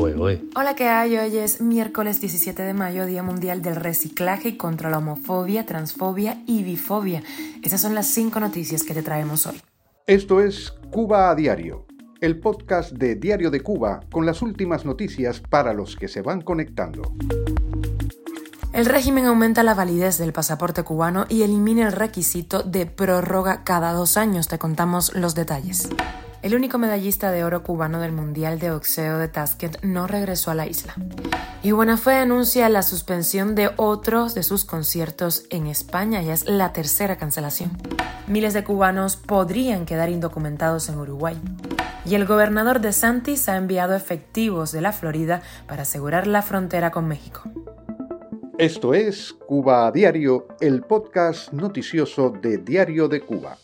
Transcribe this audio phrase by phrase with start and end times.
[0.00, 1.18] Hola, ¿qué hay?
[1.18, 6.42] Hoy es miércoles 17 de mayo, Día Mundial del Reciclaje y contra la homofobia, transfobia
[6.46, 7.22] y bifobia.
[7.62, 9.60] Esas son las cinco noticias que te traemos hoy.
[10.06, 11.86] Esto es Cuba a Diario,
[12.22, 16.40] el podcast de Diario de Cuba con las últimas noticias para los que se van
[16.40, 17.02] conectando.
[18.72, 23.92] El régimen aumenta la validez del pasaporte cubano y elimina el requisito de prórroga cada
[23.92, 24.48] dos años.
[24.48, 25.90] Te contamos los detalles.
[26.42, 30.54] El único medallista de oro cubano del Mundial de Boxeo de Tashkent no regresó a
[30.54, 30.94] la isla.
[31.62, 36.72] Y Buenafé anuncia la suspensión de otros de sus conciertos en España, ya es la
[36.72, 37.72] tercera cancelación.
[38.26, 41.36] Miles de cubanos podrían quedar indocumentados en Uruguay.
[42.06, 46.90] Y el gobernador de Santis ha enviado efectivos de la Florida para asegurar la frontera
[46.90, 47.42] con México.
[48.56, 53.58] Esto es Cuba a Diario, el podcast noticioso de Diario de Cuba.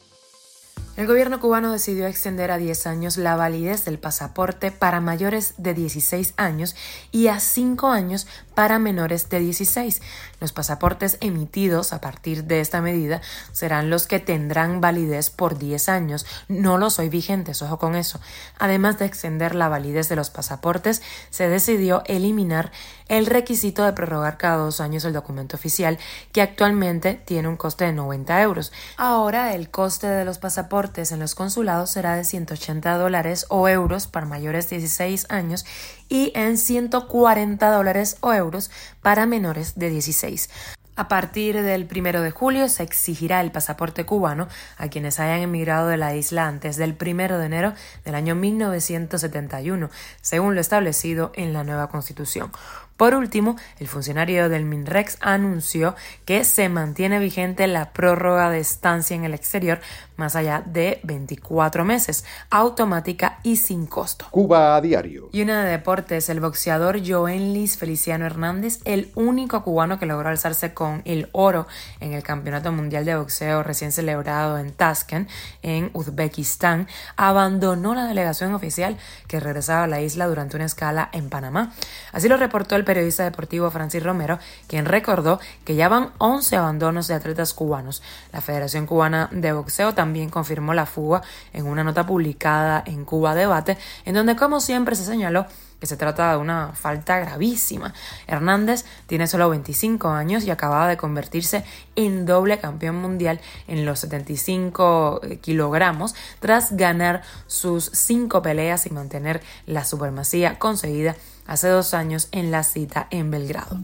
[0.96, 5.74] El gobierno cubano decidió extender a 10 años la validez del pasaporte para mayores de
[5.74, 6.74] 16 años
[7.12, 10.00] y a 5 años para menores de 16.
[10.40, 13.20] Los pasaportes emitidos a partir de esta medida
[13.52, 18.18] serán los que tendrán validez por 10 años, no los hoy vigentes, ojo con eso.
[18.58, 22.72] Además de extender la validez de los pasaportes, se decidió eliminar
[23.08, 25.98] el requisito de prorrogar cada dos años el documento oficial,
[26.32, 28.72] que actualmente tiene un coste de 90 euros.
[28.96, 34.06] Ahora el coste de los pasaportes en los consulados será de 180 dólares o euros
[34.06, 35.66] para mayores de 16 años
[36.08, 38.70] y en 140 dólares o euros
[39.02, 40.48] para menores de 16.
[40.94, 44.48] A partir del primero de julio se exigirá el pasaporte cubano
[44.78, 49.90] a quienes hayan emigrado de la isla antes del primero de enero del año 1971,
[50.22, 52.52] según lo establecido en la nueva Constitución.
[52.96, 55.94] Por último, el funcionario del MINREX anunció
[56.24, 59.80] que se mantiene vigente la prórroga de estancia en el exterior
[60.16, 64.26] más allá de 24 meses, automática y sin costo.
[64.30, 65.28] Cuba a diario.
[65.32, 70.72] Y una de deportes, el boxeador Joenlis Feliciano Hernández, el único cubano que logró alzarse
[70.72, 71.66] con el oro
[72.00, 75.28] en el Campeonato Mundial de Boxeo recién celebrado en Tashkent,
[75.62, 78.96] en Uzbekistán, abandonó la delegación oficial
[79.28, 81.72] que regresaba a la isla durante una escala en Panamá.
[82.12, 87.08] Así lo reportó el periodista deportivo Francis Romero, quien recordó que ya van 11 abandonos
[87.08, 88.02] de atletas cubanos.
[88.32, 91.20] La Federación Cubana de Boxeo también confirmó la fuga
[91.52, 93.76] en una nota publicada en Cuba Debate,
[94.06, 95.44] en donde como siempre se señaló
[95.80, 97.92] que se trata de una falta gravísima.
[98.26, 101.64] Hernández tiene solo 25 años y acababa de convertirse
[101.96, 108.90] en doble campeón mundial en los 75 eh, kilogramos tras ganar sus cinco peleas y
[108.90, 113.78] mantener la supremacía conseguida hace dos años en la cita en Belgrado.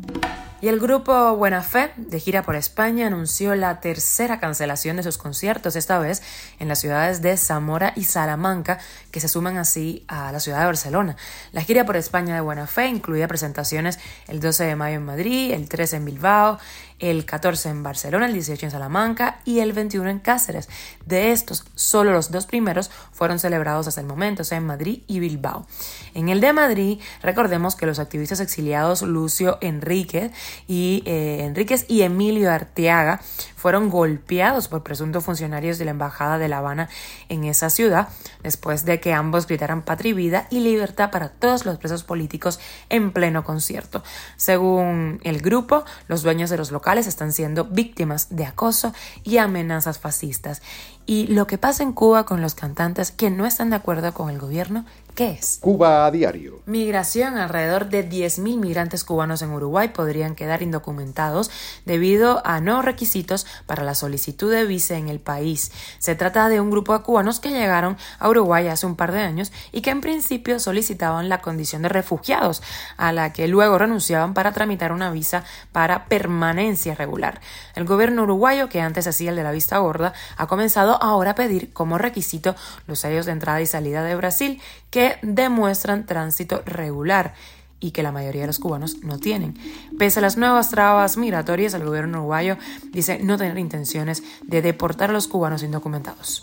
[0.62, 5.18] Y el grupo Buena Fe, de gira por España, anunció la tercera cancelación de sus
[5.18, 6.22] conciertos, esta vez
[6.60, 8.78] en las ciudades de Zamora y Salamanca,
[9.10, 11.16] que se suman así a la ciudad de Barcelona.
[11.50, 15.50] La gira por España de Buena Fe incluía presentaciones el 12 de mayo en Madrid,
[15.50, 16.60] el 13 en Bilbao,
[17.02, 20.68] el 14 en Barcelona, el 18 en Salamanca y el 21 en Cáceres.
[21.04, 25.02] De estos, solo los dos primeros fueron celebrados hasta el momento, o sea, en Madrid
[25.08, 25.66] y Bilbao.
[26.14, 30.30] En el de Madrid, recordemos que los activistas exiliados Lucio Enríquez
[30.66, 33.20] y eh, Enríquez y Emilio Arteaga
[33.56, 36.88] fueron golpeados por presuntos funcionarios de la Embajada de La Habana
[37.28, 38.08] en esa ciudad,
[38.42, 42.58] después de que ambos gritaran patria y vida y libertad para todos los presos políticos
[42.88, 44.02] en pleno concierto.
[44.36, 48.92] Según el grupo, los dueños de los locales están siendo víctimas de acoso
[49.22, 50.62] y amenazas fascistas.
[51.04, 54.30] Y lo que pasa en Cuba con los cantantes que no están de acuerdo con
[54.30, 54.84] el gobierno,
[55.16, 55.58] ¿qué es?
[55.60, 56.60] Cuba a diario.
[56.66, 57.36] Migración.
[57.36, 61.50] Alrededor de 10.000 migrantes cubanos en Uruguay podrían quedar indocumentados
[61.84, 65.72] debido a no requisitos para la solicitud de visa en el país.
[65.98, 69.20] Se trata de un grupo de cubanos que llegaron a Uruguay hace un par de
[69.20, 72.62] años y que en principio solicitaban la condición de refugiados,
[72.96, 77.40] a la que luego renunciaban para tramitar una visa para permanencia regular.
[77.74, 81.72] El gobierno uruguayo, que antes hacía el de la vista gorda, ha comenzado ahora pedir
[81.72, 82.54] como requisito
[82.86, 84.60] los sellos de entrada y salida de Brasil
[84.91, 87.34] que demuestran tránsito regular
[87.82, 89.58] y que la mayoría de los cubanos no tienen.
[89.99, 92.56] Pese a las nuevas trabas migratorias, el gobierno uruguayo
[92.93, 96.40] dice no tener intenciones de deportar a los cubanos indocumentados.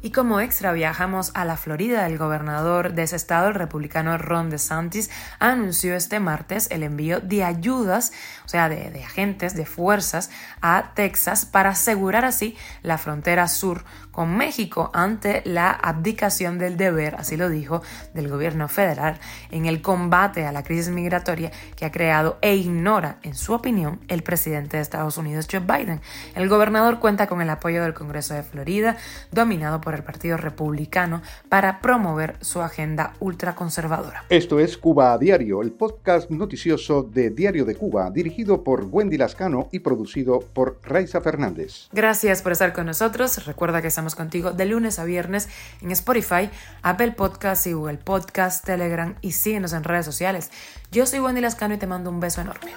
[0.00, 4.48] Y como extra viajamos a la Florida, el gobernador de ese estado, el republicano Ron
[4.48, 5.10] DeSantis,
[5.40, 8.12] anunció este martes el envío de ayudas,
[8.44, 10.30] o sea, de, de agentes, de fuerzas
[10.60, 17.16] a Texas para asegurar así la frontera sur con México ante la abdicación del deber,
[17.16, 17.82] así lo dijo,
[18.14, 19.18] del gobierno federal
[19.50, 23.54] en el combate a la crisis crisis migratoria que ha creado e ignora, en su
[23.54, 26.02] opinión, el presidente de Estados Unidos, Joe Biden.
[26.34, 28.98] El gobernador cuenta con el apoyo del Congreso de Florida,
[29.32, 34.24] dominado por el Partido Republicano, para promover su agenda ultraconservadora.
[34.28, 39.16] Esto es Cuba a Diario, el podcast noticioso de Diario de Cuba, dirigido por Wendy
[39.16, 41.88] Lascano y producido por Raiza Fernández.
[41.92, 43.46] Gracias por estar con nosotros.
[43.46, 45.48] Recuerda que estamos contigo de lunes a viernes
[45.80, 46.50] en Spotify,
[46.82, 50.50] Apple Podcasts y Google Podcast, Telegram y síguenos en redes sociales.
[50.90, 52.72] Yo soy Wendy Lascano y te mando un beso enorme.